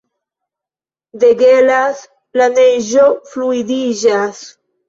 Degelas; 1.25 2.01
la 2.41 2.49
neĝo 2.57 3.07
fluidiĝas. 3.33 4.45